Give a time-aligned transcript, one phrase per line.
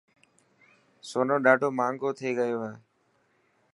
[1.09, 2.73] سونو ڏاڌو ماهنگو ٿي گيو هي.